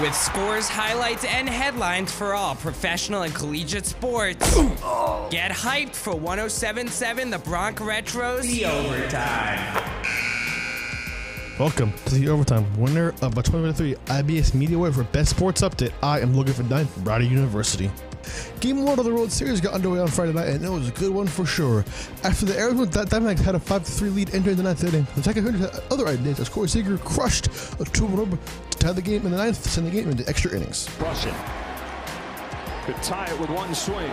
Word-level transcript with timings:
With 0.00 0.14
scores, 0.14 0.68
highlights, 0.68 1.24
and 1.24 1.48
headlines 1.48 2.12
for 2.12 2.32
all 2.32 2.54
professional 2.54 3.22
and 3.22 3.34
collegiate 3.34 3.84
sports. 3.84 4.54
Get 5.28 5.50
hyped 5.50 5.96
for 5.96 6.14
1077 6.14 7.30
The 7.30 7.38
Bronx 7.38 7.82
Retros 7.82 8.42
The 8.42 8.66
Overtime. 8.66 9.82
Welcome 11.58 11.92
to 12.06 12.14
the 12.14 12.28
overtime 12.28 12.64
winner 12.78 13.08
of 13.22 13.36
a 13.36 13.42
2023 13.42 13.94
IBS 13.94 14.54
Media 14.54 14.76
Award 14.76 14.94
for 14.94 15.02
Best 15.02 15.30
Sports 15.30 15.62
Update. 15.62 15.92
I 16.00 16.20
am 16.20 16.32
Logan 16.32 16.54
VanDine 16.54 16.86
from 16.86 17.02
Rider 17.02 17.24
University. 17.24 17.90
Game 18.60 18.84
one 18.84 19.00
of 19.00 19.04
the 19.04 19.12
World 19.12 19.32
Series 19.32 19.60
got 19.60 19.74
underway 19.74 19.98
on 19.98 20.06
Friday 20.06 20.32
night, 20.32 20.48
and 20.48 20.64
it 20.64 20.68
was 20.68 20.88
a 20.88 20.92
good 20.92 21.12
one 21.12 21.26
for 21.26 21.44
sure. 21.44 21.84
After 22.22 22.46
the 22.46 22.56
Arizona 22.56 22.86
Diamondbacks 22.86 23.40
had 23.40 23.56
a 23.56 23.58
5-3 23.58 24.14
lead 24.14 24.34
entering 24.34 24.56
the 24.56 24.62
ninth 24.62 24.84
inning, 24.84 25.06
the 25.16 25.22
second 25.24 25.44
hundred 25.44 25.60
had 25.62 25.82
other 25.90 26.06
ideas 26.06 26.38
as 26.38 26.48
Corey 26.48 26.68
Seager 26.68 26.98
crushed 26.98 27.48
a 27.80 27.84
two-run 27.84 28.38
tie 28.78 28.92
the 28.92 29.02
game 29.02 29.24
in 29.24 29.32
the 29.32 29.36
ninth, 29.36 29.68
sending 29.68 29.92
the 29.92 30.00
game 30.00 30.10
into 30.10 30.28
extra 30.28 30.54
innings. 30.54 30.88
Russian 31.00 31.34
could 32.84 33.02
tie 33.02 33.26
it 33.26 33.38
with 33.38 33.50
one 33.50 33.74
swing. 33.74 34.10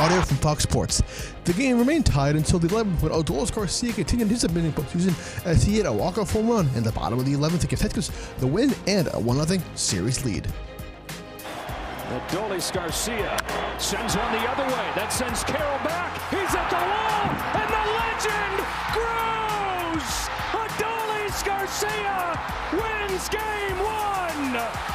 Audio 0.00 0.22
from 0.22 0.38
Fox 0.38 0.62
Sports. 0.62 1.02
The 1.44 1.52
game 1.52 1.78
remained 1.78 2.06
tied 2.06 2.34
until 2.34 2.58
the 2.58 2.68
11th 2.68 3.02
when 3.02 3.12
Adolis 3.12 3.54
Garcia 3.54 3.92
continued 3.92 4.28
his 4.28 4.44
amazing 4.44 4.72
postseason 4.72 5.44
as 5.44 5.62
he 5.62 5.76
hit 5.76 5.84
a 5.84 5.92
walk-off 5.92 6.32
home 6.32 6.48
run 6.48 6.70
in 6.74 6.82
the 6.82 6.92
bottom 6.92 7.18
of 7.18 7.26
the 7.26 7.34
11th 7.34 7.60
to 7.60 7.66
give 7.66 7.80
Texas 7.80 8.10
the 8.38 8.46
win 8.46 8.74
and 8.86 9.08
a 9.08 9.20
1-0 9.20 9.60
series 9.76 10.24
lead. 10.24 10.48
Adolis 12.08 12.72
Garcia 12.72 13.36
sends 13.78 14.16
one 14.16 14.32
the 14.32 14.38
other 14.48 14.64
way. 14.74 14.90
That 14.96 15.12
sends 15.12 15.44
Carroll 15.44 15.78
back. 15.84 16.16
He's 16.30 16.54
at 16.56 16.70
the 16.70 16.80
wall, 16.80 17.28
and 17.60 17.68
the 17.68 17.84
legend 18.00 18.56
grows. 18.96 20.08
Adolis 20.64 21.44
Garcia 21.44 22.40
wins 22.72 23.28
game 23.28 23.78
one. 23.84 24.89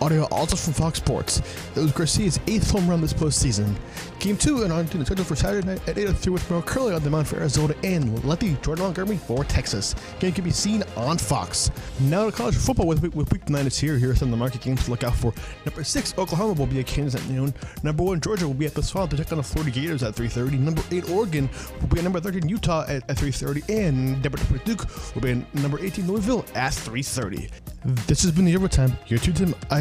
Audio 0.00 0.24
also 0.30 0.54
from 0.54 0.74
Fox 0.74 0.98
Sports. 0.98 1.38
It 1.74 1.80
was 1.80 1.90
Garcia's 1.90 2.38
eighth 2.46 2.70
home 2.70 2.88
run 2.88 3.00
this 3.00 3.12
postseason. 3.12 3.74
Game 4.20 4.36
two 4.36 4.62
and 4.62 4.72
on 4.72 4.86
to 4.86 4.98
the 4.98 5.04
schedule 5.04 5.24
for 5.24 5.34
Saturday 5.34 5.66
night 5.66 5.88
at 5.88 5.96
8.03 5.96 6.32
with 6.32 6.50
Merrill 6.50 6.62
Kelly 6.62 6.94
on 6.94 7.02
the 7.02 7.10
mound 7.10 7.26
for 7.26 7.36
Arizona 7.36 7.74
and 7.82 8.24
Lefty 8.24 8.56
Jordan 8.62 8.84
Montgomery 8.84 9.16
for 9.16 9.42
Texas. 9.44 9.96
Game 10.20 10.32
can 10.32 10.44
be 10.44 10.50
seen 10.50 10.84
on 10.96 11.18
Fox. 11.18 11.70
Now 12.00 12.26
to 12.26 12.32
college 12.32 12.54
football 12.56 12.86
with, 12.86 13.02
with 13.14 13.32
week 13.32 13.48
nine 13.48 13.66
is 13.66 13.78
here. 13.78 13.98
Here 13.98 14.10
are 14.10 14.14
some 14.14 14.28
of 14.28 14.32
the 14.32 14.36
market 14.36 14.60
games 14.60 14.84
to 14.84 14.90
look 14.90 15.02
out 15.02 15.14
for. 15.14 15.32
Number 15.66 15.82
six, 15.82 16.16
Oklahoma 16.16 16.52
will 16.52 16.66
be 16.66 16.78
at 16.78 16.86
Kansas 16.86 17.20
at 17.20 17.28
noon. 17.28 17.52
Number 17.82 18.04
one, 18.04 18.20
Georgia 18.20 18.46
will 18.46 18.54
be 18.54 18.66
at 18.66 18.74
the 18.74 18.82
Swamp 18.82 19.10
to 19.10 19.16
take 19.16 19.32
on 19.32 19.38
the 19.38 19.44
Florida 19.44 19.72
Gators 19.72 20.02
at 20.04 20.14
3.30. 20.14 20.60
Number 20.60 20.82
eight, 20.92 21.10
Oregon 21.10 21.48
will 21.80 21.88
be 21.88 21.98
at 21.98 22.04
number 22.04 22.20
13, 22.20 22.48
Utah 22.48 22.84
at, 22.88 23.08
at 23.10 23.16
3.30. 23.16 23.68
And 23.68 24.22
number 24.22 24.38
Duke 24.64 24.86
will 25.14 25.22
be 25.22 25.30
at 25.32 25.54
number 25.56 25.80
18, 25.80 26.06
Louisville 26.06 26.44
at 26.54 26.72
3.30. 26.72 27.50
This 28.06 28.22
has 28.22 28.32
been 28.32 28.44
the 28.44 28.56
Overtime, 28.56 28.92
your 29.06 29.20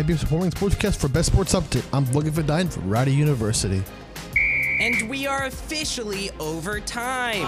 two-time 0.07 0.17
IBS 0.17 0.31
Morning 0.31 0.51
Sportscast 0.51 0.97
for 0.97 1.09
Best 1.09 1.31
Sports 1.31 1.53
Update. 1.53 1.85
I'm 1.93 2.09
Logan 2.13 2.31
VanDine 2.31 2.71
from 2.71 2.89
Rider 2.89 3.11
University. 3.11 3.83
And 4.79 5.09
we 5.09 5.25
are 5.25 5.45
officially 5.45 6.29
over 6.39 6.79
time. 6.79 7.41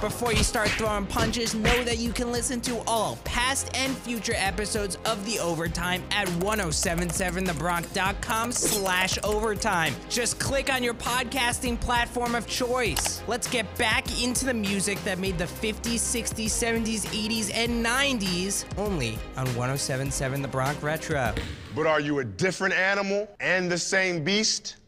Before 0.00 0.32
you 0.32 0.42
start 0.42 0.68
throwing 0.70 1.06
punches, 1.06 1.54
know 1.54 1.84
that 1.84 1.98
you 1.98 2.12
can 2.12 2.32
listen 2.32 2.60
to 2.62 2.82
all 2.88 3.20
past 3.22 3.70
and 3.76 3.96
future 3.96 4.32
episodes 4.34 4.98
of 5.04 5.24
The 5.24 5.38
Overtime 5.38 6.02
at 6.10 6.26
1077thebronx.com 6.28 8.52
slash 8.52 9.16
overtime. 9.22 9.94
Just 10.08 10.40
click 10.40 10.72
on 10.72 10.82
your 10.82 10.94
podcasting 10.94 11.80
platform 11.80 12.34
of 12.34 12.48
choice. 12.48 13.22
Let's 13.28 13.48
get 13.48 13.72
back 13.78 14.20
into 14.20 14.44
the 14.44 14.54
music 14.54 15.00
that 15.04 15.20
made 15.20 15.38
the 15.38 15.44
50s, 15.44 16.00
60s, 16.00 16.46
70s, 16.46 17.06
80s, 17.06 17.52
and 17.54 17.84
90s 17.84 18.64
only 18.76 19.20
on 19.36 19.46
1077 19.54 20.42
The 20.42 20.48
Bronx 20.48 20.82
Retro. 20.82 21.32
But 21.76 21.86
are 21.86 22.00
you 22.00 22.18
a 22.18 22.24
different 22.24 22.74
animal 22.74 23.28
and 23.38 23.70
the 23.70 23.78
same 23.78 24.24
beast? 24.24 24.78